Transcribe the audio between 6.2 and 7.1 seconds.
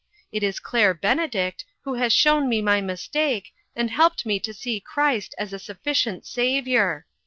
Saviour.